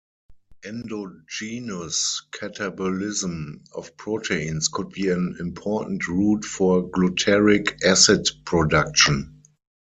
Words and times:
Endogenous 0.65 2.23
catabolism 2.31 3.59
of 3.75 3.95
proteins 3.97 4.67
could 4.67 4.89
be 4.89 5.09
an 5.09 5.37
important 5.39 6.07
route 6.07 6.43
for 6.43 6.89
glutaric 6.89 7.77
acid 7.85 8.25
production. 8.43 9.43